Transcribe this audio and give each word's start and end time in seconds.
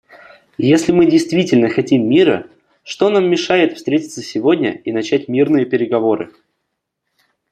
Если 0.57 0.91
мы 0.91 1.05
действительно 1.05 1.69
хотим 1.69 2.09
мира, 2.09 2.47
что 2.81 3.11
нам 3.11 3.29
мешает 3.29 3.73
встретиться 3.77 4.23
сегодня 4.23 4.71
и 4.75 4.91
начать 4.91 5.27
мирные 5.27 5.67
переговоры? 5.67 6.33